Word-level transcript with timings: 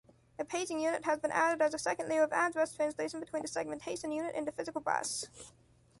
A 0.39 0.43
paging 0.45 0.79
unit 0.79 1.05
has 1.05 1.19
been 1.19 1.29
added 1.29 1.61
as 1.61 1.75
a 1.75 1.77
second 1.77 2.09
layer 2.09 2.23
of 2.23 2.33
address 2.33 2.73
translation 2.73 3.19
between 3.19 3.43
the 3.43 3.47
segmentation 3.47 4.11
unit 4.11 4.33
and 4.33 4.47
the 4.47 4.51
physical 4.51 4.81
bus. 4.81 5.27